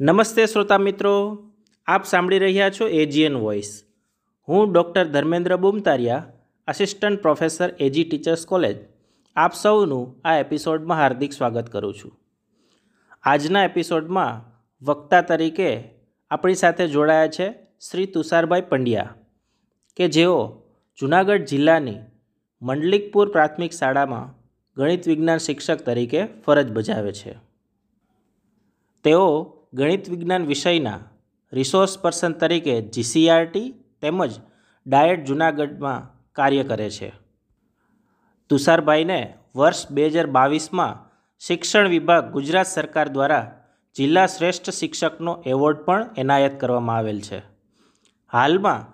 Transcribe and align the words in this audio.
નમસ્તે 0.00 0.44
શ્રોતા 0.46 0.76
મિત્રો. 0.78 1.12
આપ 1.86 2.04
સાંભળી 2.04 2.38
રહ્યા 2.38 2.70
છો 2.70 2.86
એજીએન 2.88 3.36
વોઇસ 3.36 3.70
હું 4.48 4.72
doctor 4.72 5.08
Dharmendra 5.08 5.54
Bumtariya 5.56 6.28
assistant 6.68 7.22
professor 7.22 7.74
AG 7.80 8.04
teachers 8.04 8.44
college 8.46 8.76
આપ 9.36 9.52
સૌનું 9.54 10.04
આ 10.24 10.36
એપિસોડમાં 10.36 10.98
હાર્દિક 10.98 11.32
સ્વાગત 11.32 11.72
કરું 11.72 11.94
છું. 11.94 12.14
આજના 13.22 13.64
એપિસોડમાં 13.64 14.46
વક્તા 14.82 15.22
તરીકે 15.22 15.68
આપણી 16.30 16.54
સાથે 16.54 16.88
જોડાયા 16.88 17.26
છે 17.28 17.50
શ્રી 17.90 18.06
તુષારભાઈ 18.06 18.68
પંડ્યા, 18.70 19.14
કે 19.96 20.08
જેઓ 20.08 20.38
જુનાગઢ 20.98 21.44
જિલ્લાની 21.44 21.98
મંડલિકપુર 22.62 23.28
પ્રાથમિક 23.28 23.72
શાળામાં 23.72 24.32
ગણિત 24.76 25.08
વિજ્ઞાન 25.08 25.38
શિક્ષક 25.38 25.86
તરીકે 25.86 26.26
ફરજ 26.46 26.72
બજાવે 26.72 27.12
છે. 27.12 27.38
તેઓ 29.04 29.54
ગણિત 29.72 30.08
વિજ્ઞાન 30.08 30.46
વિષયના 30.46 31.00
રિસોર્સ 31.52 31.98
પર્સન 31.98 32.32
તરીકે 32.32 32.82
જીસીઆરટી 32.82 33.74
તેમજ 34.02 34.32
ડાયટ 34.86 35.24
જુનાગઢમાં 35.24 36.06
કાર્ય 36.32 36.64
કરે 36.64 36.90
છે. 36.90 37.12
તુષારભાઈને 38.50 39.34
વર્ષ 39.56 39.92
બે 39.92 40.08
હજાર 40.08 40.26
બાવીસમાં 40.26 41.04
શિક્ષણ 41.38 41.88
વિભાગ 41.88 42.32
ગુજરાત 42.32 42.66
સરકાર 42.66 43.08
દ્વારા 43.08 43.50
જિલ્લા 43.96 44.26
શ્રેષ્ઠ 44.26 44.70
શિક્ષકનો 44.70 45.42
એવોર્ડ 45.46 45.76
પણ 45.76 46.10
એનાયત 46.16 46.60
કરવામાં 46.60 46.96
આવેલ 46.96 47.20
છે. 47.20 47.42
હાલમાં 48.32 48.86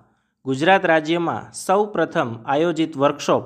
ગુજરાત 0.44 0.84
રાજ્યમાં 0.84 1.52
સૌ 1.52 1.84
પ્રથમ 1.84 2.36
આયોજિત 2.46 2.96
વર્કશોપ 2.96 3.44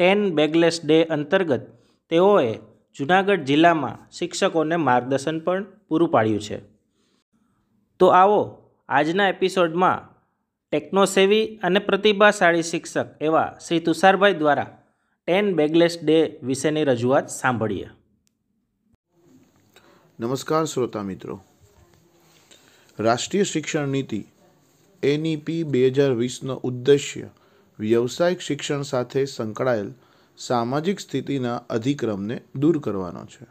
ટેન 0.00 0.34
બેગલેસ 0.34 0.80
ડે 0.84 1.04
અંતર્ગત 1.04 1.64
તેઓએ 2.08 2.50
જુનાગઢ 2.98 3.42
જિલ્લામાં 3.42 4.10
શિક્ષકોને 4.10 4.76
માર્ગદર્શન 4.76 5.38
પણ 5.40 5.64
પૂરું 5.88 6.08
પાડ્યું 6.08 6.40
છે. 6.40 6.58
તો 7.98 8.06
આવો, 8.06 8.70
આજના 8.88 9.28
એપિસોડમાં 9.28 10.16
ટેકનોસેવી 10.70 11.56
અને 11.62 11.78
પ્રતિભાશાળી 11.78 12.62
શિક્ષક 12.62 13.06
એવા 13.20 13.58
શ્રી 13.68 13.80
તુષારભાઈ 13.80 14.32
દ્વારા 14.32 14.82
ટેન 15.26 15.54
બેગલેસ 15.54 15.98
ડે 16.02 16.38
વિશેની 16.42 16.84
રજૂઆત 16.84 17.28
સાંભળીએ. 17.28 17.88
નમસ્કાર 20.20 20.64
શ્રોતા 20.64 21.02
મિત્રો. 21.02 21.40
રાષ્ટ્રીય 22.98 23.42
શિક્ષણ 23.42 23.88
નીતિ, 23.88 24.24
એનઈપી 25.02 25.62
બે 25.62 25.86
હજાર 25.86 26.12
વીસનો 26.12 26.54
ઉદ્દેશ્ય 26.54 27.28
વ્યવસાયિક 27.78 28.40
શિક્ષણ 28.40 28.82
સાથે 28.82 29.24
સંકળાયેલ 29.24 29.92
સામાજિક 30.38 31.00
સ્થિતિના 31.00 31.56
અધિક્રમને 31.56 32.42
દૂર 32.56 32.78
કરવાનો 32.78 33.24
છે. 33.24 33.46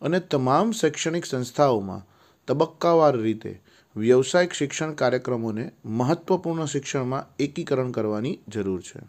અને 0.00 0.20
તમામ 0.20 0.70
શૈક્ષણિક 0.70 1.26
સંસ્થાઓમાં 1.26 2.02
તબક્કાવાર 2.46 3.16
રીતે 3.16 3.60
વ્યવસાયિક 3.96 4.52
શિક્ષણ 4.52 4.92
કાર્યક્રમોને 4.92 5.72
મહત્ત્વપૂર્ણ 5.84 6.64
શિક્ષણમાં 6.64 7.26
એકીકરણ 7.38 7.90
કરવાની 7.90 8.38
જરૂર 8.48 8.80
છે. 8.80 9.00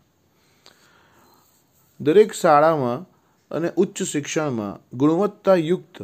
દરેક 2.01 2.33
શાળામાં 2.33 3.05
અને 3.51 3.71
ઉચ્ચ 3.75 4.03
શિક્ષણમાં 4.03 4.97
ગુણવત્તાયુક્ત 4.97 6.01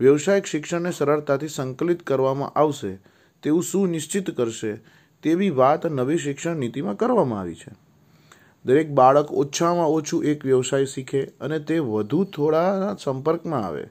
વ્યવસાયિક 0.00 0.46
શિક્ષણને 0.46 0.90
સરળતાથી 0.90 1.48
સંકલિત 1.48 2.02
કરવામાં 2.02 2.52
આવશે 2.58 2.98
તેવું 3.42 3.62
સુનિશ્ચિત 3.62 4.36
કરશે 4.36 4.76
તેવી 5.22 5.50
વાત 5.50 5.86
નવી 5.86 6.18
શિક્ષણ 6.18 6.56
નીતિમાં 6.56 6.96
કરવામાં 6.96 7.40
આવી 7.40 7.54
છે. 7.54 7.83
દરેક 8.64 8.92
બાળક 8.94 9.32
ઓછામાં 9.32 9.90
ઓછું 9.90 10.24
એક 10.24 10.44
વ્યવસાય 10.44 10.86
શીખે 10.86 11.22
અને 11.40 11.58
તે 11.60 11.78
વધુ 11.78 12.20
થોડા 12.32 12.96
સંપર્કમાં 12.96 13.64
આવે. 13.64 13.84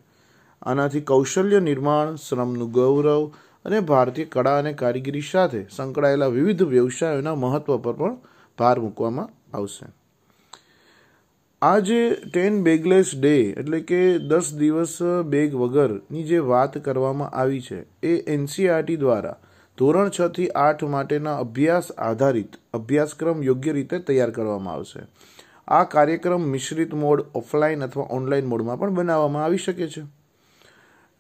આનાથી 0.62 1.02
કૌશલ્ય 1.02 1.60
નિર્માણ, 1.60 2.16
શ્રમનું 2.18 2.72
ગૌરવ 2.72 3.24
અને 3.66 3.80
ભારતીય 3.82 4.26
કળા 4.26 4.56
અને 4.58 4.72
કારીગરી 4.74 5.22
સાથે 5.22 5.62
સંકળાયેલા 5.70 6.28
વિવિધ 6.28 6.64
વ્યવસાયોના 6.68 7.36
મહત્વ 7.36 7.78
પર 7.78 7.94
પણ 7.94 8.18
ભાર 8.58 8.78
મૂકવામાં 8.80 9.30
આવશે. 9.54 9.86
આ 11.62 11.80
જે 11.80 12.02
ટેન 12.26 12.62
બેગલેસ 12.64 13.16
ડે 13.16 13.38
એટલે 13.52 13.80
કે 13.82 14.02
દસ 14.28 14.54
દિવસ 14.56 14.96
બેગ 15.26 15.56
વગરની 15.56 16.24
જે 16.24 16.40
વાત 16.48 16.78
કરવામાં 16.78 17.34
આવી 17.34 17.62
છે 17.62 17.80
એ 18.04 18.14
એનસીઆરટી 18.28 18.98
દ્વારા 18.98 19.38
ધોરણ 19.78 20.10
છ 20.10 20.28
થી 20.28 20.50
આઠ 20.50 20.84
માટેના 20.84 21.38
અભ્યાસ 21.38 21.92
આધારિત 21.92 22.54
અભ્યાસક્રમ 22.74 23.44
યોગ્ય 23.44 23.72
રીતે 23.72 24.00
તૈયાર 24.00 24.32
કરવામાં 24.32 24.74
આવશે. 24.74 25.00
આ 25.68 25.84
કાર્યક્રમ 25.84 26.42
મિશ્રિત 26.42 26.94
મોડ 26.94 27.24
ઓફલાઈન 27.36 27.84
અથવા 27.84 28.08
ઓનલાઈન 28.10 28.46
મોડમાં 28.46 28.80
પણ 28.80 28.90
બનાવવામાં 28.90 29.44
આવી 29.44 29.58
શકે 29.58 29.88
છે. 29.88 30.02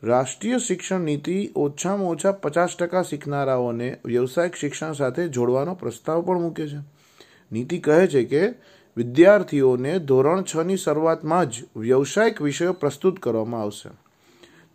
રાષ્ટ્રીય 0.03 0.58
શિક્ષણ 0.58 1.00
નીતિ 1.00 1.52
ઓછામાં 1.56 2.08
ઓછા 2.08 2.31
પચાસ 2.31 2.75
ટકા 2.80 3.02
શીખનારાઓને 3.02 3.97
વ્યવસાયિક 4.06 4.56
શિક્ષણ 4.56 4.94
સાથે 4.94 5.28
જોડવાનો 5.28 5.75
પ્રસ્તાવ 5.75 6.22
પણ 6.22 6.42
મૂકે 6.42 6.68
છે. 6.68 6.78
નીતિ 7.52 7.80
કહે 7.80 8.08
છે 8.08 8.24
કે 8.24 8.53
વિદ્યાર્થીઓને 8.97 10.00
ધોરણ 10.00 10.44
છની 10.56 10.78
શરૂઆતમાં 10.78 11.50
જ 11.50 11.63
વ્યવસાયિક 11.75 12.42
વિષયો 12.42 12.74
પ્રસ્તુત 12.74 13.19
કરવામાં 13.19 13.62
આવશે. 13.62 14.03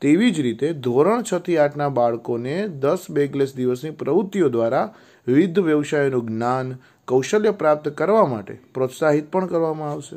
તેવી 0.01 0.31
જ 0.31 0.41
રીતે 0.41 0.73
ધોરણ 0.73 1.23
છ 1.23 1.39
થી 1.39 1.59
આઠના 1.59 1.89
બાળકોને 1.89 2.69
દસ 2.69 3.07
બેગલેસ 3.11 3.55
દિવસની 3.55 3.91
પ્રવૃત્તિઓ 3.91 4.49
દ્વારા 4.49 4.95
વિવિધ 5.27 5.59
વ્યવસાયોનું 5.59 6.27
જ્ઞાન, 6.27 6.77
કૌશલ્ય 7.09 7.51
પ્રાપ્ત 7.51 7.89
કરવા 7.89 8.27
માટે 8.27 8.59
પ્રોત્સાહિત 8.75 9.33
પણ 9.33 9.47
કરવામાં 9.47 9.91
આવશે. 9.91 10.17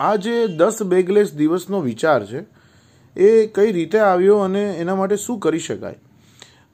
આ 0.00 0.16
જે 0.16 0.46
દસ 0.46 0.82
બેગલેસ 0.82 1.34
દિવસનો 1.34 1.80
વિચાર 1.80 2.26
છે. 2.26 2.44
એ 3.16 3.46
કઈ 3.46 3.72
રીતે 3.72 3.98
આવ્યો 3.98 4.38
અને 4.38 4.64
એના 4.70 4.94
માટે 4.94 5.16
શું 5.16 5.38
કરી 5.38 5.58
શકાય? 5.58 5.94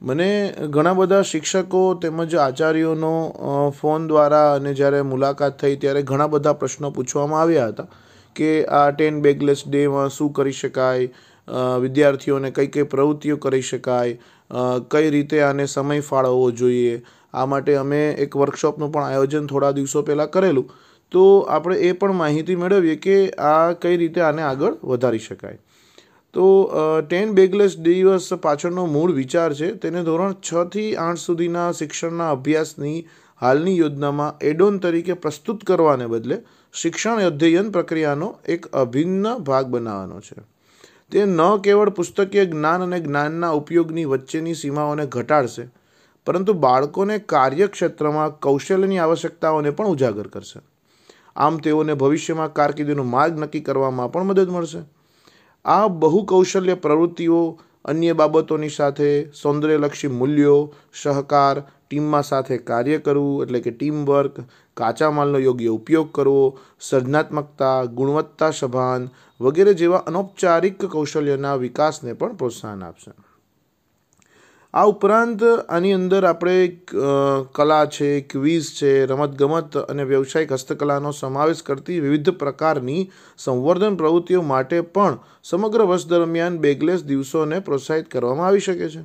મને 0.01 0.53
ઘણા 0.69 0.93
બધા 0.93 1.21
શિક્ષકો 1.21 1.93
તેમજ 1.93 2.35
આચાર્યોનો 2.35 3.13
ફોન 3.81 4.07
દ્વારા 4.07 4.53
અને 4.53 4.73
જ્યારે 4.73 5.01
મુલાકાત 5.01 5.59
થઈ 5.59 5.75
ત્યારે 5.75 6.01
ઘણા 6.01 6.27
બધા 6.27 6.53
પ્રશ્નો 6.53 6.91
પૂછવામાં 6.91 7.41
આવ્યા 7.41 7.67
હતા. 7.67 7.87
કે 8.35 8.51
આ 8.77 8.85
ટેન 8.91 9.21
બેગલેસ 9.21 9.63
ડેમાં 9.67 10.13
શું 10.17 10.31
કરી 10.37 10.59
શકાય 10.59 11.07
વિદ્યાર્થીઓને 11.83 12.51
કઈ 12.51 12.69
કઈ 12.75 12.87
પ્રવૃત્તિઓ 12.91 13.37
કરી 13.45 13.65
શકાય 13.69 14.15
કઈ 14.91 15.11
રીતે 15.15 15.37
આને 15.41 15.65
સમય 15.67 16.07
ફાળવવો 16.09 16.47
જોઈએ. 16.61 16.95
આ 17.33 17.45
માટે 17.47 17.75
અમે 17.77 18.01
એક 18.25 18.37
વર્કશોપનું 18.37 18.91
પણ 18.93 19.09
આયોજન 19.09 19.51
થોડા 19.51 19.75
દિવસો 19.77 20.03
પહેલાં 20.09 20.31
કરેલું. 20.31 20.71
તો 21.11 21.23
આપણે 21.49 21.77
એ 21.87 21.93
પણ 21.93 22.19
માહિતી 22.19 22.57
મેળવીએ 22.61 22.97
કે 23.01 23.17
આ 23.47 23.73
કઈ 23.81 23.97
રીતે 24.01 24.21
આને 24.23 24.43
આગળ 24.43 24.77
વધારી 24.91 25.23
શકાય. 25.25 25.59
તો 26.33 26.45
ટેન 27.09 27.33
બેગલેસ 27.39 27.75
દિવસ 27.87 28.29
પાછળનો 28.45 28.85
મૂળ 28.93 29.11
વિચાર 29.17 29.49
છે, 29.53 29.67
તેને 29.81 30.01
ધોરણ 30.03 30.39
છથી 30.41 30.89
આઠ 31.01 31.23
સુધીના 31.23 31.67
શિક્ષણના 31.79 32.31
અભ્યાસની 32.37 32.97
હાલની 33.41 33.77
યોજનામાં 33.77 34.41
એડોન 34.51 34.79
તરીકે 34.79 35.15
પ્રસ્તુત 35.23 35.65
કરવાને 35.69 36.07
બદલે 36.13 36.37
શિક્ષણ 36.73 37.21
અધ્યયન 37.21 37.71
પ્રક્રિયાનો 37.71 38.35
એક 38.45 38.67
અભિન્ન 38.67 39.37
ભાગ 39.37 39.65
બનાવવાનો 39.65 40.19
છે. 40.19 40.35
તે 41.11 41.25
ન 41.25 41.41
કેવળ 41.63 41.89
પુસ્તકીય 41.89 42.45
જ્ઞાન 42.45 42.83
અને 42.83 42.99
જ્ઞાનના 42.99 43.49
ઉપયોગની 43.49 44.05
વચ્ચેની 44.05 44.53
સીમાઓને 44.53 45.05
ઘટાડશે, 45.05 45.67
પરંતુ 46.25 46.53
બાળકોને 46.53 47.17
કાર્યક્ષેત્રમાં 47.17 48.39
કૌશલ્યની 48.39 48.97
આવશ્યકતાઓને 48.97 49.69
પણ 49.69 49.85
ઉજાગર 49.85 50.27
કરશે. 50.27 50.59
આમ 51.35 51.57
તેઓને 51.57 51.93
ભવિષ્યમાં 51.93 52.53
કારકિર્દીનો 52.53 53.03
માર્ગ 53.03 53.39
નક્કી 53.39 53.59
કરવામાં 53.59 54.11
પણ 54.11 54.23
મદદ 54.23 54.49
મળશે. 54.49 54.81
આ 55.65 55.87
બહુ 55.87 56.25
કૌશલ્ય 56.25 56.73
પ્રવૃત્તિઓ 56.73 57.59
અન્ય 57.85 58.13
બાબતોની 58.13 58.69
સાથે 58.69 59.31
સૌંદર્યલક્ષી 59.33 60.07
મૂલ્યો, 60.07 60.73
સહકાર, 60.93 61.63
ટીમમાં 61.89 62.23
સાથે 62.23 62.57
કાર્ય 62.57 62.97
કરવું, 62.97 63.43
એટલે 63.43 63.59
કે 63.59 63.71
ટીમ 63.71 64.05
વર્ક 64.05 64.39
કાચા 64.77 65.11
માલનો 65.11 65.39
યોગ્ય 65.39 65.67
ઉપયોગ 65.67 66.11
કરવો, 66.11 66.59
સર્જનાત્મકતા, 66.79 67.85
ગુણવત્તા 67.85 68.51
સભાન 68.51 69.09
વગેરે 69.41 69.73
જેવા 69.73 69.97
અનૌપચારિક 69.97 70.85
કૌશલ્યના 70.85 71.55
વિકાસને 71.55 72.13
પણ 72.13 72.35
પ્રોત્સાહન 72.35 72.83
આપશે. 72.83 73.11
આ 74.73 74.89
ઉપરાંત 74.89 75.43
આની 75.45 75.95
અંદર 75.95 76.25
આપણે 76.27 76.53
કલા 77.57 77.81
છે 77.95 78.07
ક્વિઝ 78.29 78.69
છે, 78.77 78.93
રમતગમત 79.05 79.75
અને 79.83 80.05
વ્યવસાયિક 80.11 80.53
હસ્તકલાનો 80.55 81.11
સમાવેશ 81.13 81.59
કરતી 81.67 81.97
વિવિધ 82.05 82.31
પ્રકારની 82.39 83.03
સંવર્ધન 83.43 83.99
પ્રવૃત્તિઓ 83.99 84.41
માટે 84.51 84.79
પણ 84.95 85.19
સમગ્ર 85.49 85.83
વર્ષ 85.83 86.07
દરમિયાન 86.13 86.57
બેગલેસ 86.63 87.03
દિવસોને 87.11 87.59
પ્રોત્સાહિત 87.67 88.09
કરવામાં 88.15 88.47
આવી 88.47 88.63
શકે 88.67 88.87
છે. 88.95 89.03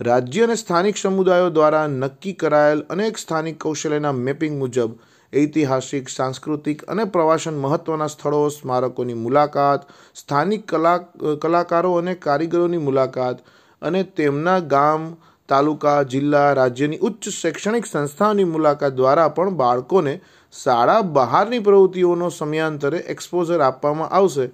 રાજ્ય 0.00 0.44
અને 0.48 0.58
સ્થાનિક 0.62 1.00
સમુદાયો 1.04 1.48
દ્વારા 1.56 1.86
નક્કી 1.94 2.36
કરાયેલ 2.44 2.84
અનેક 2.90 3.22
સ્થાનિક 3.24 3.58
કૌશલ્યના 3.64 4.12
મેપિંગ 4.20 4.60
મુજબ 4.60 5.00
ઐતિહાસિક, 5.32 6.12
સાંસ્કૃતિક 6.18 6.84
અને 6.88 7.08
પ્રવાસન 7.16 7.64
મહત્ત્વના 7.64 8.10
સ્થળો, 8.16 8.44
સ્મારકોની 8.50 9.18
મુલાકાત, 9.24 9.88
સ્થાનિક 10.14 10.68
કલા 10.68 10.98
કલાકારો 11.42 11.96
અને 11.96 12.18
કારીગરોની 12.28 12.84
મુલાકાત 12.90 13.44
અને 13.82 14.02
તેમના 14.18 14.60
ગામ, 14.72 15.04
તાલુકા, 15.48 15.98
જિલ્લા, 16.06 16.48
રાજ્યની 16.54 17.02
ઉચ્ચ 17.08 17.28
શૈક્ષણિક 17.32 17.86
સંસ્થાઓની 17.86 18.48
મુલાકાત 18.54 18.96
દ્વારા 18.96 19.28
પણ 19.36 19.56
બાળકોને 19.56 20.14
શાળા 20.54 21.02
બહારની 21.18 21.62
પ્રવૃત્તિઓનો 21.68 22.30
સમયાંતરે 22.30 23.04
એક્સપોઝર 23.14 23.62
આપવામાં 23.62 24.12
આવશે 24.18 24.50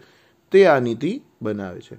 તે 0.52 0.60
આ 0.66 0.78
નીતિ 0.80 1.10
બનાવે 1.42 1.80
છે. 1.80 1.96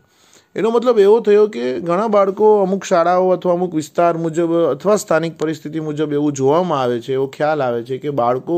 એનો 0.55 0.71
મતલબ 0.71 0.99
એવો 0.99 1.17
થયો 1.21 1.47
કે 1.47 1.65
ઘણા 1.81 2.09
બાળકો 2.09 2.47
અમુક 2.61 2.85
શાળાઓ 2.89 3.27
અથવા 3.33 3.53
અમુક 3.53 3.75
વિસ્તાર 3.79 4.13
મુજબ 4.23 4.53
અથવા 4.61 4.97
સ્થાનિક 4.97 5.35
પરિસ્થિતિ 5.37 5.83
મુજબ 5.87 6.15
એવું 6.19 6.33
જોવામાં 6.33 6.81
આવે 6.83 6.97
છે, 6.99 7.13
એવો 7.13 7.27
ખ્યાલ 7.35 7.61
આવે 7.61 7.83
છે 7.83 7.99
કે 7.99 8.15
બાળકો 8.21 8.57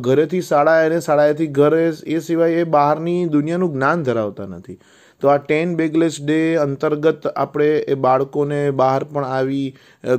ઘરેથી 0.00 0.42
શાળાએ 0.50 0.84
અને 0.90 1.00
શાળાએથી 1.06 1.48
ઘરે 1.58 1.80
એ 2.16 2.20
સિવાય 2.28 2.60
એ 2.60 2.68
બહારની 2.76 3.22
દુનિયાનું 3.36 3.72
જ્ઞાન 3.72 4.04
ધરાવતા 4.08 4.48
નથી. 4.52 4.78
તો 5.22 5.32
આ 5.32 5.38
ટેન 5.40 5.74
બેગલેસ 5.76 6.18
ડે 6.22 6.40
અંતર્ગત 6.62 7.28
આપણે 7.34 7.68
એ 7.88 7.98
બાળકોને 8.06 8.60
બહાર 8.72 9.04
પણ 9.04 9.28
આવી 9.30 9.68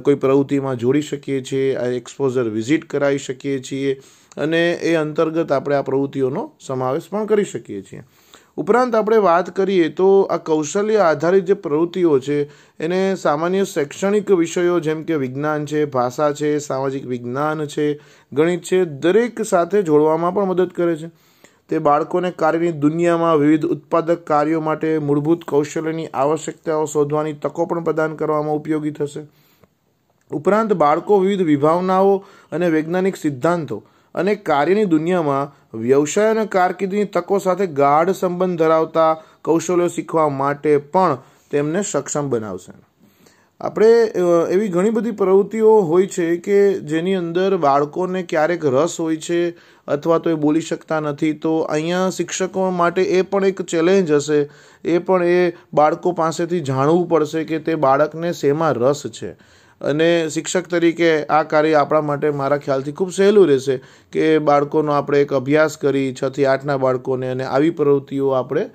કોઈ 0.05 0.21
પ્રવૃત્તિમાં 0.23 0.77
જોડી 0.77 1.07
શકીએ 1.09 1.41
છીએ, 1.41 1.67
આ 1.77 1.89
એક્સપોઝર 1.99 2.49
વિઝિટ 2.49 2.87
કરાવી 2.87 3.25
શકીએ 3.25 3.59
છીએ 3.61 3.97
અને 4.37 4.63
એ 4.83 4.95
અંતર્ગત 4.95 5.51
આપણે 5.51 5.77
આ 5.77 5.89
પ્રવૃત્તિઓનો 5.89 6.47
સમાવેશ 6.59 7.11
પણ 7.11 7.29
કરી 7.33 7.51
શકીએ 7.51 7.83
છીએ. 7.83 8.03
ઉપરાંત 8.57 8.95
આપણે 8.97 9.17
વાત 9.21 9.49
કરીએ 9.53 9.89
તો 9.93 10.07
આ 10.33 10.37
કૌશલ્ય 10.45 11.01
આધારિત 11.05 11.45
જે 11.45 11.55
પ્રવૃત્તિઓ 11.55 12.17
છે, 12.19 12.37
એને 12.79 13.01
સામાન્ય 13.15 13.65
શૈક્ષણિક 13.65 14.31
વિષયો 14.39 14.79
જેમ 14.79 15.03
કે 15.05 15.19
વિજ્ઞાન 15.23 15.67
છે, 15.67 15.85
ભાષા 15.87 16.31
છે, 16.33 16.49
સામાજિક 16.59 17.05
વિજ્ઞાન 17.05 17.67
છે, 17.67 17.85
ગણિત 18.31 18.63
છે, 18.63 18.79
દરેક 19.03 19.43
સાથે 19.45 19.83
જોડવામાં 19.83 20.33
પણ 20.33 20.49
મદદ 20.49 20.73
કરે 20.73 20.95
છે. 20.97 21.09
તે 21.69 21.79
બાળકોને 21.79 22.31
કાર્યની 22.31 22.79
દુનિયામાં 22.83 23.39
વિવિધ 23.39 23.65
ઉત્પાદક 23.75 24.23
કાર્યો 24.29 24.61
માટે 24.61 24.91
મૂળભૂત 25.07 25.41
કૌશલ્યની 25.47 26.07
આવશ્યકતાઓ 26.21 26.85
શોધવાની 26.93 27.35
તકો 27.43 27.65
પણ 27.65 27.87
પ્રદાન 27.89 28.15
કરવામાં 28.15 28.59
ઉપયોગી 28.61 28.91
થશે. 28.91 29.23
ઉપરાંત 30.31 30.73
બાળકો 30.73 31.19
વિવિધ 31.19 31.45
વિભાવનાઓ 31.51 32.15
અને 32.51 32.73
વૈજ્ઞાનિક 32.75 33.17
સિદ્ધાંતો 33.17 33.77
અને 34.15 34.35
કાર્યની 34.49 34.91
દુનિયામાં 34.95 35.53
વ્યવસાય 35.83 36.31
અને 36.31 36.45
કારકિર્દીની 36.57 37.13
તકો 37.13 37.39
સાથે 37.39 37.67
ગાઢ 37.79 38.11
સંબંધ 38.11 38.59
ધરાવતા 38.59 39.11
કૌશલ્યો 39.41 39.93
શીખવા 39.95 40.29
માટે 40.41 40.77
પણ 40.93 41.17
તેમને 41.51 41.81
સક્ષમ 41.81 42.29
બનાવશે. 42.29 42.73
આપણે 43.61 43.87
એવી 44.51 44.67
ઘણી 44.69 44.89
બધી 44.89 45.11
પ્રવૃત્તિઓ 45.11 45.69
હોય 45.81 46.07
છે 46.07 46.25
કે 46.37 46.57
જેની 46.89 47.15
અંદર 47.15 47.57
બાળકોને 47.57 48.21
ક્યારેક 48.23 48.65
રસ 48.65 48.97
હોય 48.99 49.17
છે 49.17 49.39
અથવા 49.87 50.17
તો 50.17 50.29
એ 50.29 50.33
બોલી 50.33 50.61
શકતા 50.61 50.99
નથી. 50.99 51.33
તો 51.33 51.53
અહીંયા 51.59 52.09
શિક્ષકો 52.09 52.69
માટે 52.71 53.01
એ 53.01 53.21
પણ 53.21 53.45
એક 53.45 53.61
ચેલેન્જ 53.61 54.11
હશે. 54.11 54.39
એ 54.85 54.97
પણ 54.99 55.23
એ 55.23 55.53
બાળકો 55.73 56.11
પાસેથી 56.11 56.59
જાણવું 56.61 57.09
પડશે 57.09 57.43
કે 57.43 57.59
તે 57.59 57.75
બાળકને 57.75 58.33
શેમાં 58.33 58.73
રસ 58.75 59.01
છે. 59.19 59.31
અને 59.81 60.29
શિક્ષક 60.29 60.67
તરીકે 60.67 61.09
આ 61.29 61.41
કાર્ય 61.43 61.73
આપણા 61.73 62.01
માટે 62.01 62.29
મારા 62.31 62.57
ખ્યાલથી 62.57 62.91
ખૂબ 62.91 63.11
સહેલું 63.11 63.47
રહેશે 63.47 63.77
કે 64.13 64.29
બાળકોનો 64.41 64.91
આપણે 64.91 65.21
એક 65.21 65.33
અભ્યાસ 65.33 65.77
કરી 65.77 66.07
છથી 66.13 66.45
આઠના 66.45 66.77
બાળકોને 66.77 67.29
અને 67.29 67.43
આવી 67.45 67.75
પ્રવૃત્તિઓ 67.79 68.29
આપણે 68.31 68.65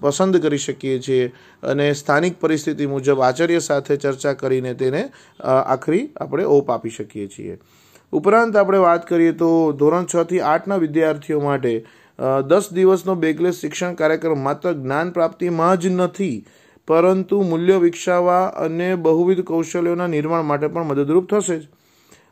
પસંદ 0.00 0.36
કરી 0.36 0.58
શકીએ 0.58 0.98
છીએ. 0.98 1.32
અને 1.62 1.92
સ્થાનિક 1.92 2.40
પરિસ્થિતિ 2.40 2.86
મુજબ 2.86 3.22
આચાર્ય 3.22 3.58
સાથે 3.60 3.96
ચર્ચા 3.96 4.34
કરીને 4.34 4.74
તેને 4.74 5.02
આખરી 5.40 6.04
આપણે 6.16 6.44
ઓપ 6.50 6.70
આપી 6.70 6.90
શકીએ 6.90 7.28
છીએ. 7.28 7.58
ઉપરાંત 8.12 8.56
આપણે 8.56 8.78
વાત 8.78 9.08
કરીએ 9.08 9.32
તો 9.34 9.48
ધોરણ 9.72 10.06
છ 10.06 10.28
થી 10.28 10.44
આઠના 10.50 10.76
વિદ્યાર્થીઓ 10.76 11.40
માટે 11.40 11.74
દસ 12.48 12.68
દિવસનો 12.72 13.14
બેગલેસ 13.14 13.60
શિક્ષણ 13.60 13.94
કાર્યક્રમ 13.94 14.40
માત્ર 14.44 14.72
જ્ઞાન 14.74 15.10
પ્રાપ્તિમાં 15.10 15.76
જ 15.78 15.92
નથી 15.96 16.36
પરંતુ 16.88 17.42
મૂલ્ય 17.42 17.76
વિકસાવવા 17.76 18.44
અને 18.46 18.94
બહુવિધ 18.94 19.40
કૌશલ્યોના 19.40 20.06
નિર્માણ 20.06 20.42
માટે 20.42 20.66
પણ 20.66 20.84
મદદરૂપ 20.84 21.30
થશે 21.30 21.58
જ. 21.58 21.62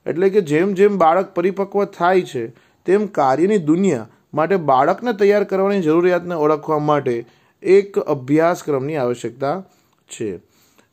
એટલે 0.06 0.30
કે 0.30 0.40
જેમ 0.40 0.72
જેમ 0.72 0.98
બાળક 0.98 1.34
પરિપક્વ 1.34 1.84
થાય 1.84 2.22
છે, 2.22 2.46
તેમ 2.86 3.06
કાર્યની 3.06 3.58
દુનિયા 3.58 4.08
માટે 4.34 4.56
બાળકને 4.56 5.12
તૈયાર 5.12 5.44
કરવાની 5.44 5.80
જરૂરિયાતને 5.80 6.34
ઓળખવા 6.34 6.78
માટે 6.78 7.26
એક 7.62 7.98
અભ્યાસક્રમની 7.98 8.96
આવશ્યકતા 8.96 9.64
છે. 10.08 10.38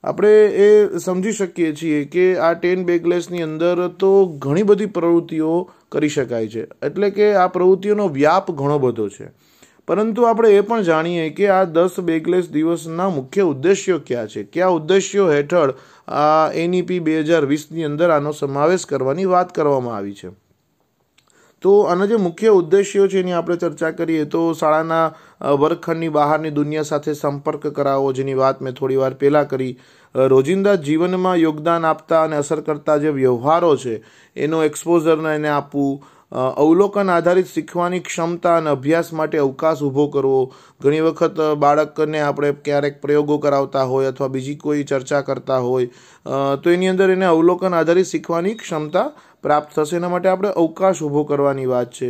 આપણે 0.04 0.46
એ 0.46 0.98
સમજી 0.98 1.32
શકીએ 1.32 1.76
છીએ 1.76 2.06
કે 2.06 2.38
આ 2.38 2.54
ટેન 2.54 2.84
બેગલેસની 2.86 3.42
અંદર 3.42 3.88
તો 3.88 4.26
ઘણી 4.26 4.64
બધી 4.64 4.86
પ્રવૃત્તિઓ 4.86 5.70
કરી 5.92 6.10
શકાય 6.10 6.48
છે. 6.48 6.64
એટલે 6.64 7.10
કે 7.10 7.34
આ 7.34 7.48
પ્રવૃત્તિઓનો 7.48 8.08
વ્યાપ 8.10 8.52
ઘણો 8.52 8.80
બધો 8.80 9.10
છે. 9.10 9.53
પરંતુ 9.88 10.24
આપણે 10.24 10.50
એ 10.58 10.62
પણ 10.62 10.86
જાણીએ 10.88 11.32
કે 11.38 11.48
આ 11.52 11.64
દસ 11.68 12.00
બેગલેસ 12.10 12.46
દિવસના 12.52 13.10
મુખ્ય 13.10 13.46
ઉદ્દેશ્યો 13.46 14.00
ક્યાં 14.00 14.28
છે? 14.28 14.44
કયા 14.44 14.76
ઉદ્દેશ્યો 14.78 15.26
હેઠળ 15.32 15.74
આ 16.08 16.52
એનઈપી 16.56 17.00
બે 17.00 17.18
હજાર 17.24 17.46
વીસની 17.46 17.84
અંદર 17.84 18.14
આનો 18.16 18.32
સમાવેશ 18.34 18.86
કરવાની 18.86 19.28
વાત 19.34 19.52
કરવામાં 19.52 19.98
આવી 19.98 20.16
છે? 20.22 20.32
તો 21.64 21.74
આના 21.88 22.08
જે 22.08 22.18
મુખ્ય 22.18 22.54
ઉદ્દેશ્યો 22.54 23.08
છે 23.08 23.20
એની 23.20 23.36
આપણે 23.40 23.58
ચર્ચા 23.58 23.92
કરીએ 23.92 24.26
તો 24.26 24.46
શાળાના 24.54 25.12
વર્ગખંડની 25.60 26.14
બહારની 26.16 26.56
દુનિયા 26.56 26.90
સાથે 26.92 27.16
સંપર્ક 27.16 27.68
કરાવવો 27.76 28.14
જેની 28.14 28.40
વાત 28.40 28.62
મેં 28.62 28.74
થોડી 28.74 29.02
વાર 29.04 29.14
પહેલાં 29.16 29.48
કરી. 29.48 29.78
રોજિંદા 30.16 30.78
જીવનમાં 30.78 31.40
યોગદાન 31.40 31.86
આપતા 31.86 32.24
અને 32.24 32.36
અસર 32.38 32.62
કરતા 32.62 32.98
જે 32.98 33.12
વ્યવહારો 33.12 33.76
છે, 33.78 34.02
એનો 34.36 34.64
એક્સપોઝરને 34.64 35.36
એને 35.36 35.50
આપવું 35.50 36.04
અવલોકન 36.34 37.10
આધારિત 37.10 37.48
શીખવાની 37.48 38.00
ક્ષમતા 38.06 38.54
અને 38.58 38.70
અભ્યાસ 38.70 39.10
માટે 39.14 39.38
અવકાશ 39.38 39.82
ઊભો 39.84 40.06
કરવો. 40.14 40.40
ઘણી 40.82 41.04
વખત 41.08 41.42
બાળકને 41.64 42.22
આપણે 42.22 42.50
ક્યારેક 42.66 43.02
પ્રયોગો 43.02 43.38
કરાવતા 43.38 43.84
હોય 43.92 44.14
અથવા 44.14 44.32
બીજી 44.36 44.56
કોઈ 44.64 44.84
ચર્ચા 44.84 45.22
કરતા 45.28 45.60
હોય 45.68 45.88
તો 46.64 46.74
એની 46.74 46.90
અંદર 46.94 47.14
એને 47.18 47.26
અવલોકન 47.26 47.78
આધારિત 47.80 48.12
શીખવાની 48.14 48.56
ક્ષમતા 48.56 49.06
પ્રાપ્ત 49.44 49.76
થશે. 49.76 49.96
એના 49.96 50.10
માટે 50.10 50.30
આપણે 50.30 50.56
અવકાશ 50.64 51.04
ઊભો 51.04 51.24
કરવાની 51.24 51.70
વાત 51.74 51.94
છે. 51.94 52.10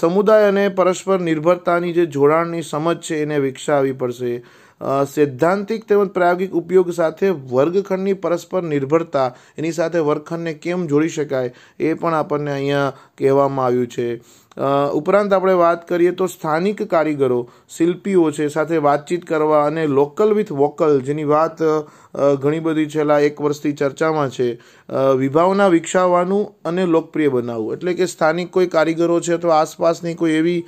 સમુદાય 0.00 0.48
અને 0.48 0.64
પરસ્પર 0.80 1.20
નિર્ભરતાની 1.20 1.92
જે 1.92 2.06
જોડાણની 2.06 2.62
સમજ 2.62 2.98
છે, 3.00 3.22
એને 3.22 3.38
વિકસાવવી 3.38 3.92
પડશે. 3.92 4.61
સૈદ્ધાંતિક 4.82 5.84
તેમજ 5.84 6.08
પ્રાયોગિક 6.08 6.54
ઉપયોગ 6.54 6.90
સાથે 6.90 7.28
વર્ગખંડની 7.28 8.12
પરસ્પર 8.12 8.62
નિર્ભરતા, 8.62 9.34
એની 9.58 9.72
સાથે 9.72 9.98
વર્ગખંડને 9.98 10.54
કેમ 10.54 10.86
જોડી 10.86 11.08
શકાય, 11.08 11.52
એ 11.80 11.94
પણ 11.94 12.14
આપણને 12.14 12.52
અહીંયા 12.52 12.92
કહેવામાં 13.18 13.66
આવ્યું 13.66 13.86
છે. 13.86 14.22
ઉપરાંત 14.56 15.32
આપણે 15.32 15.54
વાત 15.56 15.86
કરીએ 15.88 16.12
તો 16.12 16.26
સ્થાનિક 16.26 16.82
કારીગરો, 16.88 17.48
શિલ્પીઓ 17.68 18.30
છે, 18.30 18.48
સાથે 18.48 18.78
વાતચીત 18.78 19.24
કરવા 19.24 19.64
અને 19.66 19.86
લોકલ 19.88 20.34
વિથ 20.34 20.52
વોકલ 20.52 21.00
જેની 21.00 21.24
વાત 21.24 21.62
ઘણી 22.42 22.60
બધી 22.60 22.90
છેલ્લા 22.94 23.20
એક 23.20 23.40
વર્ષથી 23.40 23.72
ચર્ચામાં 23.72 24.30
છે. 24.30 24.58
વિભાવના 25.16 25.68
વિકસાવવાનું 25.68 26.44
અને 26.64 26.86
લોકપ્રિય 26.86 27.30
બનાવવું. 27.30 27.74
એટલે 27.74 27.94
કે 27.94 28.06
સ્થાનિક 28.06 28.50
કોઈ 28.50 28.68
કારીગરો 28.68 29.20
છે 29.20 29.32
અથવા 29.34 29.60
આસપાસની 29.60 30.14
કોઈ 30.14 30.36
એવી 30.36 30.60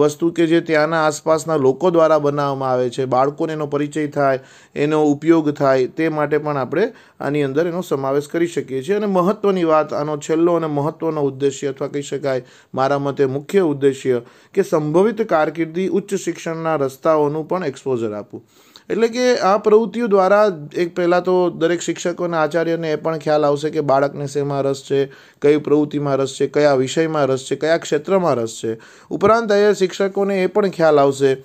વસ્તુ 0.00 0.32
કે 0.32 0.46
જે 0.46 0.60
ત્યાંના 0.60 1.06
આસપાસના 1.06 1.56
લોકો 1.56 1.90
દ્વારા 1.90 2.20
બનાવવામાં 2.20 2.70
આવે 2.70 2.90
છે, 2.90 3.06
બાળકોને 3.06 3.52
એનો 3.52 3.66
પરિચય 3.66 4.06
થાય, 4.08 4.44
એનો 4.76 5.00
ઉપયોગ 5.06 5.52
થાય, 5.56 5.88
તે 5.88 6.08
માટે 6.10 6.38
પણ 6.38 6.60
આપણે 6.60 6.92
આની 7.20 7.42
અંદર 7.42 7.66
એનો 7.66 7.80
સમાવેશ 7.80 8.28
કરી 8.28 8.46
શકીએ 8.46 8.82
છીએ. 8.82 8.96
અને 8.96 9.06
મહત્ત્વની 9.06 9.64
વાત 9.64 9.92
આનો 9.92 10.16
છેલ્લો 10.16 10.54
અને 10.54 10.66
મહત્ત્વનો 10.66 11.20
ઉદ્દેશ્ય 11.20 11.68
અથવા 11.68 11.88
કહી 11.88 12.02
શકાય 12.02 12.42
મારા 12.74 12.98
મતે 12.98 13.26
મુખ્ય 13.26 13.60
ઉદ્દેશ્ય 13.60 14.20
કે 14.54 14.62
સંભવિત 14.62 15.22
કારકિર્દી 15.22 15.88
ઉચ્ચ 15.88 16.14
શિક્ષણના 16.14 16.76
રસ્તાઓનું 16.76 17.48
પણ 17.48 17.64
એક્સપોઝર 17.64 18.12
આપવું. 18.12 18.42
એટલે 18.90 19.08
કે 19.08 19.38
આ 19.38 19.58
પ્રવૃત્તિઓ 19.58 20.06
દ્વારા 20.06 20.46
એક 20.76 20.96
પહેલાં 20.96 21.24
તો 21.24 21.50
દરેક 21.50 21.80
શિક્ષકોના 21.80 22.42
આચાર્યને 22.42 22.92
એ 22.92 22.96
પણ 22.96 23.18
ખ્યાલ 23.18 23.44
આવશે 23.44 23.70
કે 23.70 23.80
બાળકને 23.80 24.26
શેમાં 24.26 24.62
રસ 24.62 24.82
છે, 24.90 25.10
કઈ 25.42 25.56
પ્રવૃત્તિમાં 25.56 26.16
રસ 26.16 26.36
છે, 26.40 26.46
કયા 26.46 26.74
વિષયમાં 26.74 27.24
રસ 27.24 27.46
છે, 27.50 27.56
કયા 27.56 27.78
ક્ષેત્રમાં 27.78 28.34
રસ 28.34 28.60
છે. 28.64 28.78
ઉપરાંત 29.10 29.52
એ 29.52 29.74
શિક્ષકોને 29.74 30.42
એ 30.42 30.46
પણ 30.46 30.68
ખ્યાલ 30.68 31.00
આવશે 31.00 31.36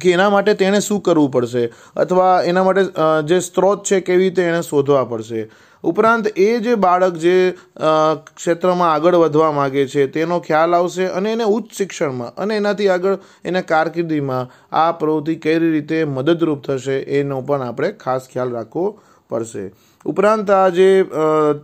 કે 0.00 0.12
એના 0.12 0.28
માટે 0.34 0.52
તેણે 0.60 0.80
શું 0.82 1.00
કરવું 1.02 1.32
પડશે? 1.32 1.64
અથવા 1.96 2.36
એના 2.44 2.64
માટે 2.68 2.84
જે 3.30 3.40
સ્ત્રોત 3.48 3.84
છે 3.84 4.00
કેવી 4.06 4.24
રીતે 4.24 4.42
એણે 4.44 4.62
શોધવા 4.68 5.04
પડશે? 5.10 5.42
ઉપરાંત 5.84 6.26
એ 6.36 6.48
જે 6.60 6.72
બાળક 6.76 7.14
જે 7.18 7.34
ક્ષેત્રમાં 8.36 8.94
આગળ 8.94 9.16
વધવા 9.22 9.52
માગે 9.58 9.84
છે, 9.86 10.06
તેનો 10.08 10.40
ખ્યાલ 10.40 10.78
આવશે 10.78 11.06
અને 11.10 11.30
એને 11.32 11.46
ઉચ્ચ 11.46 11.70
શિક્ષણમાં 11.78 12.34
અને 12.36 12.56
એનાથી 12.56 12.88
આગળ 12.88 13.16
એને 13.44 13.62
કારકિર્દીમાં 13.70 14.50
આ 14.76 14.90
પ્રવૃત્તિ 15.00 15.38
કઈ 15.44 15.58
રીતે 15.66 15.98
મદદરૂપ 16.16 16.66
થશે 16.66 16.98
એનો 17.20 17.40
પણ 17.42 17.68
આપણે 17.68 17.94
ખાસ 18.02 18.28
ખ્યાલ 18.32 18.52
રાખવો 18.58 18.84
પડશે. 19.30 19.64
ઉપરાંત 20.06 20.48
આ 20.48 20.70
જે 20.72 21.04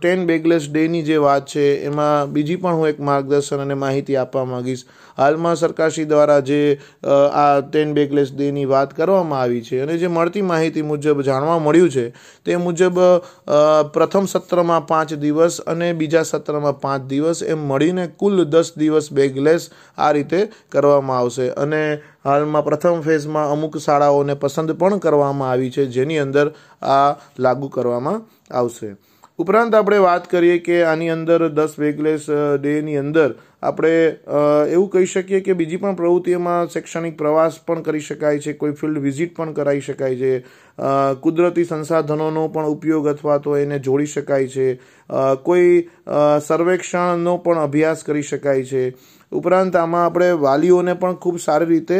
ટેન 0.01 0.25
બેગલેસ 0.27 0.69
ડેની 0.69 1.03
જે 1.05 1.17
વાત 1.17 1.47
છે, 1.49 1.81
એમાં 1.89 2.29
બીજી 2.33 2.57
પણ 2.61 2.75
હું 2.77 2.89
એક 2.89 2.99
માર્ગદર્શન 3.09 3.63
અને 3.63 3.75
માહિતી 3.75 4.17
આપવા 4.21 4.45
માગીશ. 4.45 4.83
હાલમાં 5.17 5.57
સરકારશ્રી 5.57 6.05
દ્વારા 6.05 6.43
જે 6.45 6.59
આ 7.03 7.61
ટેન 7.61 7.95
બેગલેસ 7.97 8.29
ડેની 8.33 8.67
વાત 8.69 8.93
કરવામાં 8.93 9.41
આવી 9.41 9.63
છે 9.69 9.81
અને 9.81 9.97
જે 9.97 10.07
મળતી 10.07 10.43
માહિતી 10.51 10.85
મુજબ 10.85 11.23
જાણવા 11.25 11.57
મળ્યું 11.59 11.89
છે, 11.89 12.05
તે 12.45 12.57
મુજબ 12.57 12.99
પ્રથમ 13.95 14.29
સત્રમાં 14.29 14.85
પાંચ 14.85 15.17
દિવસ 15.17 15.57
અને 15.65 15.87
બીજા 15.93 16.23
સત્રમાં 16.23 16.77
પાંચ 16.83 17.09
દિવસ 17.09 17.41
એમ 17.41 17.65
મળીને 17.71 18.05
કુલ 18.21 18.45
દસ 18.45 18.69
દિવસ 18.77 19.09
બેગલેસ 19.11 19.71
આ 19.97 20.11
રીતે 20.13 20.45
કરવામાં 20.69 21.23
આવશે. 21.23 21.49
અને 21.57 21.81
હાલમાં 22.25 22.63
પ્રથમ 22.63 23.01
ફેઝમાં 23.01 23.51
અમુક 23.55 23.77
શાળાઓને 23.79 24.35
પસંદ 24.35 24.77
પણ 24.79 24.99
કરવામાં 24.99 25.51
આવી 25.51 25.71
છે, 25.71 25.85
જેની 25.87 26.23
અંદર 26.23 26.53
આ 26.81 27.15
લાગુ 27.39 27.69
કરવામાં 27.69 28.23
આવશે. 28.51 28.95
ઉપરાંત 29.39 29.75
આપણે 29.77 29.97
વાત 30.01 30.23
કરીએ 30.29 30.61
કે 30.65 30.77
આની 30.91 31.11
અંદર 31.13 31.49
દસ 31.53 31.73
વેગલેસ 31.79 32.23
ડેની 32.61 32.97
અંદર 33.01 33.35
આપણે 33.61 33.91
એવું 34.73 34.87
કહી 34.93 35.09
શકીએ 35.11 35.41
કે 35.45 35.55
બીજી 35.59 35.81
પણ 35.83 35.97
પ્રવૃત્તિઓમાં 35.99 36.71
શૈક્ષણિક 36.73 37.17
પ્રવાસ 37.17 37.59
પણ 37.67 37.83
કરી 37.85 38.05
શકાય 38.07 38.39
છે, 38.39 38.53
કોઈ 38.53 38.73
ફિલ્ડ 38.79 39.03
વિઝિટ 39.03 39.35
પણ 39.37 39.53
કરાવી 39.53 39.85
શકાય 39.87 40.17
છે. 40.21 40.33
કુદરતી 41.21 41.67
સંસાધનોનો 41.69 42.47
પણ 42.55 42.73
ઉપયોગ 42.73 43.11
અથવા 43.13 43.37
તો 43.45 43.55
એને 43.57 43.79
જોડી 43.79 44.09
શકાય 44.15 44.47
છે. 44.55 44.67
કોઈ 45.43 45.85
સર્વેક્ષણનો 46.47 47.37
પણ 47.45 47.63
અભ્યાસ 47.67 48.03
કરી 48.09 48.27
શકાય 48.31 48.65
છે. 48.65 48.83
ઉપરાંત 49.31 49.75
આમાં 49.75 50.05
આપણે 50.05 50.31
વાલીઓને 50.41 50.95
પણ 50.95 51.19
ખૂબ 51.23 51.37
સારી 51.45 51.69
રીતે 51.73 51.99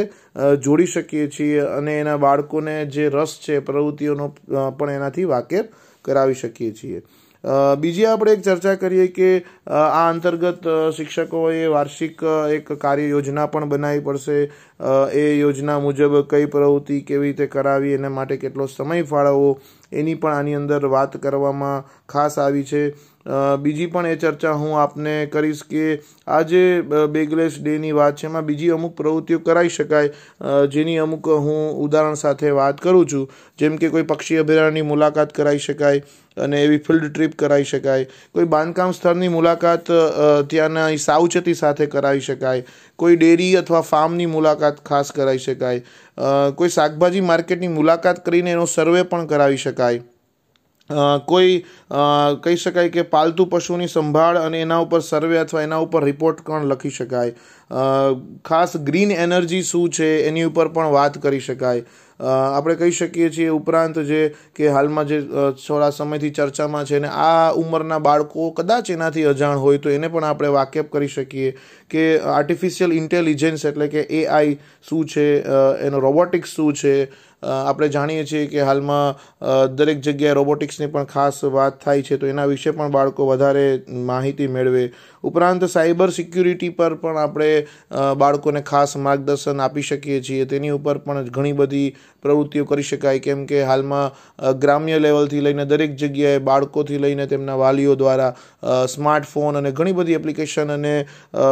જોડી 0.63 0.89
શકીએ 0.95 1.27
છીએ 1.37 1.61
અને 1.67 1.99
એના 1.99 2.17
બાળકોને 2.17 2.75
જે 2.95 3.09
રસ 3.09 3.37
છે, 3.45 3.59
પ્રવૃત્તિઓનો 3.59 4.33
પણ 4.49 4.97
એનાથી 4.97 5.31
વાકેફ 5.35 5.71
કરાવી 6.05 6.41
શકીએ 6.41 6.73
છીએ. 6.73 7.01
બીજી 7.81 8.05
આપણે 8.09 8.31
એક 8.35 8.41
ચર્ચા 8.45 8.75
કરીએ 8.81 9.07
કે 9.15 9.27
આ 9.79 10.05
અંતર્ગત 10.09 10.65
શિક્ષકોએ 10.97 11.67
વાર્ષિક 11.73 12.23
એક 12.55 12.71
કાર્ય 12.81 13.11
યોજના 13.11 13.45
પણ 13.53 13.69
બનાવવી 13.73 14.05
પડશે. 14.07 14.37
એ 15.13 15.25
યોજના 15.39 15.77
મુજબ 15.79 16.15
કઈ 16.31 16.47
પ્રવૃત્તિ 16.55 17.01
કેવી 17.01 17.27
રીતે 17.27 17.47
કરાવી, 17.47 17.93
એના 17.99 18.15
માટે 18.17 18.37
કેટલો 18.37 18.67
સમય 18.67 19.03
ફાળવવો 19.11 19.51
એની 19.91 20.15
પણ 20.15 20.39
આની 20.39 20.57
અંદર 20.61 20.89
વાત 20.95 21.19
કરવામાં 21.27 21.85
ખાસ 22.09 22.39
આવી 22.39 22.65
છે. 22.71 22.83
બીજી 23.63 23.87
પણ 23.93 24.05
એ 24.07 24.15
ચર્ચા 24.15 24.53
હું 24.59 24.75
આપને 24.81 25.15
કરીશ 25.31 25.63
કે 25.71 25.85
આ 26.27 26.41
જે 26.51 26.61
બેગલેસ 27.15 27.57
ડેની 27.63 27.91
વાત 27.97 28.21
છે, 28.21 28.27
એમાં 28.27 28.45
બીજી 28.45 28.69
અમુક 28.75 28.95
પ્રવૃત્તિઓ 29.01 29.39
કરાવી 29.49 29.73
શકાય 29.77 30.67
જેની 30.75 30.97
અમુક 31.05 31.27
હું 31.47 31.75
ઉદાહરણ 31.87 32.21
સાથે 32.23 32.53
વાત 32.61 32.81
કરું 32.87 33.05
છું. 33.07 33.27
જેમ 33.59 33.77
કે 33.77 33.91
કોઈ 33.97 34.07
પક્ષી 34.13 34.39
અભયારણ્યની 34.45 34.87
મુલાકાત 34.93 35.35
કરાવી 35.35 35.65
શકાય 35.67 36.01
અને 36.37 36.63
એવી 36.63 36.81
ફિલ્ડ 36.87 37.11
ટ્રીપ 37.11 37.37
કરાવી 37.43 37.69
શકાય. 37.73 38.09
કોઈ 38.33 38.49
બાંધકામ 38.55 38.91
સ્થળની 38.95 39.31
મુલાકાત 39.37 39.95
ત્યાંના 40.49 40.89
સાવચેતી 41.05 41.59
સાથે 41.61 41.87
કરાવી 41.95 42.27
શકાય. 42.31 42.67
કોઈ 42.95 43.15
ડેરી 43.21 43.53
અથવા 43.63 43.87
ફાર્મની 43.93 44.33
મુલાકાત 44.35 44.83
ખાસ 44.89 45.11
કરાવી 45.17 45.47
શકાય. 45.47 45.81
કોઈ 46.55 46.75
શાકભાજી 46.75 47.29
માર્કેટની 47.31 47.77
મુલાકાત 47.79 48.23
કરીને 48.29 48.51
એનો 48.59 48.65
સર્વે 48.75 49.03
પણ 49.03 49.27
કરાવી 49.33 49.65
શકાય. 49.65 50.05
કોઈ 50.89 51.59
કહી 52.43 52.57
શકાય 52.57 52.89
કે 52.89 53.03
પાલતુ 53.13 53.45
પશુની 53.51 53.87
સંભાળ 53.89 54.39
અને 54.39 54.61
એના 54.61 54.79
ઉપર 54.87 55.01
સર્વે 55.01 55.39
અથવા 55.39 55.63
એના 55.63 55.83
ઉપર 55.85 56.03
રિપોર્ટ 56.05 56.43
પણ 56.47 56.67
લખી 56.71 56.95
શકાય? 56.97 57.33
ખાસ 58.45 58.77
ગ્રીન 58.89 59.11
એનર્જી 59.13 59.63
શું 59.63 59.89
છે? 59.91 60.11
એની 60.27 60.49
ઉપર 60.51 60.67
પણ 60.69 60.93
વાત 60.93 61.17
કરી 61.19 61.39
શકાય. 61.41 61.83
આપણે 62.19 62.75
કહી 62.75 62.91
શકીએ 62.91 63.29
છીએ 63.31 63.49
ઉપરાંત 63.49 63.97
જે 64.05 64.21
કે 64.55 64.69
હાલમાં 64.75 65.09
જે 65.09 65.17
થોડા 65.27 65.89
સમયથી 65.91 66.31
ચર્ચામાં 66.31 66.85
છે 66.85 66.99
ને, 66.99 67.11
આ 67.25 67.51
ઉંમરના 67.53 67.99
બાળકો 67.99 68.47
કદાચ 68.57 68.89
એનાથી 68.95 69.27
અજાણ 69.33 69.61
હોય 69.65 69.83
તો 69.83 69.89
એને 69.89 70.07
પણ 70.07 70.29
આપણે 70.29 70.49
વાકેફ 70.55 70.89
કરી 70.95 71.11
શકીએ 71.17 71.51
કે 71.91 72.05
આર્ટિફિશિયલ 72.31 72.95
ઇન્ટેલિજન્સ 72.95 73.65
એટલે 73.65 73.87
કે 73.89 74.05
એઆઈ 74.21 74.57
શું 74.89 75.05
છે? 75.07 75.27
એનો 75.87 75.99
રોબોટિક્સ 75.99 76.55
શું 76.55 76.73
છે? 76.73 76.95
આપણે 77.43 77.89
જાણીએ 77.89 78.23
છીએ 78.25 78.45
કે 78.47 78.63
હાલમાં 78.69 79.15
દરેક 79.75 80.01
જગ્યાએ 80.01 80.37
રોબોટિક્સની 80.39 80.89
પણ 80.95 81.11
ખાસ 81.13 81.43
વાત 81.57 81.79
થાય 81.83 82.01
છે, 82.01 82.17
તો 82.17 82.27
એના 82.27 82.47
વિશે 82.47 82.71
પણ 82.71 82.91
બાળકો 82.91 83.27
વધારે 83.31 83.65
માહિતી 84.09 84.47
મેળવે. 84.49 84.83
ઉપરાંત 85.23 85.65
સાયબર 85.69 86.09
સિક્યુરિટી 86.17 86.69
પર 86.71 86.95
પણ 87.03 87.21
આપણે 87.21 87.49
બાળકોને 88.21 88.61
ખાસ 88.71 88.95
માર્ગદર્શન 89.07 89.65
આપી 89.65 89.85
શકીએ 89.89 90.21
છીએ. 90.21 90.45
તેની 90.45 90.73
ઉપર 90.77 90.97
પણ 91.05 91.29
ઘણી 91.37 91.57
બધી 91.61 91.89
પ્રવૃત્તિઓ 92.23 92.65
કરી 92.65 92.87
શકાય. 92.89 93.23
કેમ 93.27 93.45
કે 93.45 93.61
હાલમાં 93.63 94.57
ગ્રામ્ય 94.59 94.99
લેવલથી 94.99 95.43
લઈને 95.47 95.65
દરેક 95.65 95.95
જગ્યાએ 95.95 96.41
બાળકોથી 96.49 97.01
લઈને 97.05 97.25
તેમના 97.27 97.59
વાલીઓ 97.63 97.95
દ્વારા 97.95 98.31
સ્માર્ટફોન 98.87 99.61
અને 99.61 99.71
ઘણી 99.71 99.95
બધી 100.01 100.17
એપ્લિકેશન 100.21 100.75
અને 100.77 100.95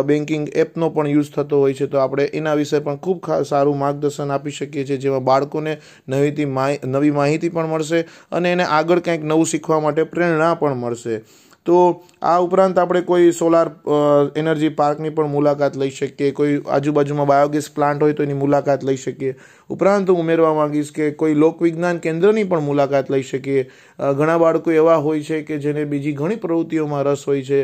બેન્કિંગ 0.10 0.50
એપનો 0.66 0.92
પણ 0.98 1.14
યુઝ 1.16 1.32
થતો 1.38 1.62
હોય 1.66 1.80
છે. 1.80 1.88
તો 1.88 2.04
આપણે 2.04 2.28
એના 2.42 2.58
વિશે 2.64 2.80
પણ 2.80 3.02
ખૂબ 3.08 3.32
સારું 3.54 3.82
માર્ગદર્શન 3.86 4.32
આપી 4.32 4.58
શકીએ 4.60 4.86
છીએ, 4.86 5.02
જેમાં 5.08 5.26
બાળકોને 5.32 5.75
નવીથી 6.08 6.46
નવી 6.86 7.12
માહિતી 7.12 7.50
પણ 7.50 7.66
મળશે 7.66 8.02
અને 8.32 8.52
એને 8.52 8.64
આગળ 8.64 9.00
કંઈક 9.00 9.24
નવું 9.24 9.46
શીખવા 9.46 9.80
માટે 9.80 10.04
પ્રેરણા 10.04 10.54
પણ 10.54 10.74
મળશે. 10.74 11.22
તો 11.66 11.76
આ 12.22 12.40
ઉપરાંત 12.46 12.80
આપણે 12.80 13.02
કોઈ 13.02 13.32
સોલાર 13.32 13.70
એનર્જી 14.42 14.70
પાર્કની 14.80 15.10
પણ 15.10 15.32
મુલાકાત 15.36 15.78
લઈ 15.82 15.90
શકીએ, 15.90 16.32
કોઈ 16.32 16.58
આજુબાજુમાં 16.78 17.28
બાયોગેસ 17.28 17.70
પ્લાન્ટ 17.76 18.04
હોય 18.04 18.14
તો 18.14 18.24
એની 18.24 18.40
મુલાકાત 18.42 18.84
લઈ 18.84 18.98
શકીએ. 19.04 19.36
ઉપરાંત 19.70 20.10
હું 20.10 20.20
ઉમેરવા 20.24 20.54
માંગીશ 20.54 20.92
કે 20.98 21.08
કોઈ 21.22 21.38
લોકવિજ્ઞાન 21.44 22.02
કેન્દ્રની 22.04 22.44
પણ 22.52 22.68
મુલાકાત 22.68 23.10
લઈ 23.12 23.24
શકીએ. 23.24 23.64
ઘણા 24.20 24.38
બાળકો 24.44 24.72
એવા 24.72 24.98
હોય 25.06 25.24
છે 25.30 25.40
કે 25.48 25.58
જેને 25.64 25.86
બીજી 25.94 26.14
ઘણી 26.20 26.42
પ્રવૃત્તિઓમાં 26.44 27.02
રસ 27.04 27.24
હોય 27.30 27.44
છે. 27.44 27.62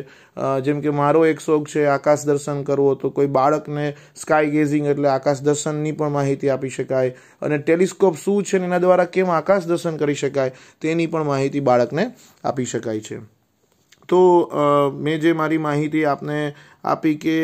જેમ 0.65 0.81
કે 0.81 0.93
મારો 0.99 1.21
એક 1.25 1.43
શોખ 1.45 1.67
છે 1.73 1.83
આકાશ 1.87 2.25
દર્શન 2.29 2.63
કરવો, 2.63 2.95
તો 2.95 3.11
કોઈ 3.11 3.29
બાળકને 3.37 3.85
સ્કાય 4.15 4.49
ગેઝિંગ 4.55 4.87
એટલે 4.93 5.11
આકાશ 5.11 5.43
દર્શનની 5.49 5.91
પણ 5.99 6.15
માહિતી 6.15 6.49
આપી 6.49 6.73
શકાય. 6.77 7.13
અને 7.41 7.57
ટેલિસ્કોપ 7.57 8.17
શું 8.23 8.41
છે 8.43 8.57
એના 8.57 8.81
દ્વારા 8.87 9.05
કેમ 9.17 9.29
આકાશ 9.29 9.69
દર્શન 9.73 10.01
કરી 10.01 10.17
શકાય, 10.23 10.57
તેની 10.81 11.07
પણ 11.07 11.29
માહિતી 11.29 11.63
બાળકને 11.69 12.07
આપી 12.43 12.65
શકાય 12.65 13.05
છે. 13.09 13.19
તો 14.11 14.21
મેં 14.97 15.21
જે 15.23 15.31
મારી 15.33 15.61
માહિતી 15.65 16.03
આપને 16.05 16.37
આપી 16.85 17.15
કે 17.23 17.35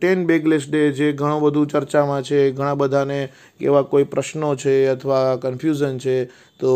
ટેન 0.00 0.26
બેગલેસ 0.26 0.64
ડે 0.68 0.82
જે 0.98 1.08
ઘણો 1.12 1.38
બધું 1.40 1.70
ચર્ચામાં 1.72 2.22
છે, 2.22 2.40
ઘણા 2.52 2.74
બધાને 2.74 3.18
એવા 3.60 3.82
કોઈ 3.92 4.08
પ્રશ્નો 4.12 4.50
છે 4.56 4.74
અથવા 4.88 5.36
કન્ફ્યુઝન 5.36 5.98
છે, 5.98 6.16
તો 6.60 6.72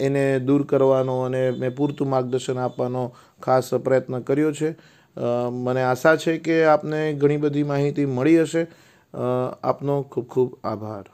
એને 0.00 0.24
દૂર 0.40 0.66
કરવાનો 0.66 1.16
અને 1.22 1.42
મેં 1.52 1.74
પૂરતું 1.74 2.10
માર્ગદર્શન 2.10 2.58
આપવાનો 2.58 3.04
ખાસ 3.42 3.70
પ્રયત્ન 3.84 4.20
કર્યો 4.22 4.52
છે. 4.52 4.70
મને 5.58 5.82
આશા 5.84 6.16
છે 6.16 6.38
કે 6.38 6.58
આપને 6.64 7.00
ઘણી 7.14 7.42
બધી 7.44 7.70
માહિતી 7.70 8.08
મળી 8.08 8.42
હશે. 8.42 8.66
આપનો 9.62 10.02
ખૂબ 10.12 10.26
ખૂબ 10.28 10.58
આભાર. 10.64 11.06